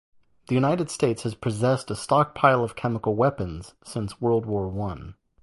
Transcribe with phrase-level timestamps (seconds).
[0.47, 5.13] The United States has possessed a stockpile of chemical weapons since World War One.